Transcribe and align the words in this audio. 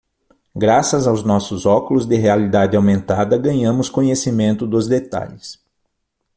Graças 0.55 1.05
aos 1.05 1.21
nossos 1.21 1.67
óculos 1.67 2.07
de 2.07 2.15
realidade 2.17 2.75
aumentada, 2.75 3.37
ganhamos 3.37 3.87
conhecimento 3.87 4.65
dos 4.65 4.87
detalhes. 4.87 5.63